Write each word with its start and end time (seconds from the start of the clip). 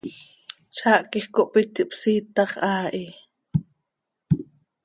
Zaah 0.77 1.03
quij 1.11 1.27
cohpít, 1.35 1.73
ihpsiitax 1.81 2.51
haa 2.63 2.85
hi. 2.95 3.03